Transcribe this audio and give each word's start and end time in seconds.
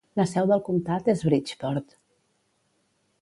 La 0.19 0.23
seu 0.29 0.45
del 0.51 0.63
comtat 0.69 1.11
és 1.13 1.21
Bridgeport. 1.29 1.95